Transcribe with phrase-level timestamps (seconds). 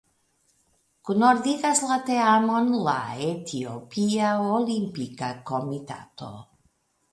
[1.09, 6.35] Kunordigas la teamon la Etiopia Olimpika Komitato.